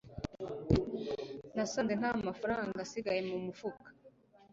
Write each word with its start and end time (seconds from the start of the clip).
nasanze 1.55 1.93
nta 1.99 2.11
mafaranga 2.27 2.77
asigaye 2.85 3.21
mu 3.29 3.37
mufuka 3.45 3.87